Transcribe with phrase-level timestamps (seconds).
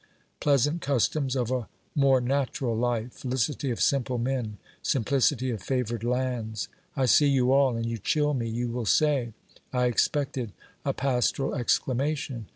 [0.39, 3.13] Pleasant customs of a more natural life!
[3.13, 6.69] Felicity of simple men, simplicity of favoured lands!...
[6.95, 8.49] I see you all, and you chill me.
[8.49, 9.33] You will say:
[9.71, 10.53] I expected
[10.83, 12.47] a pastoral exclama tion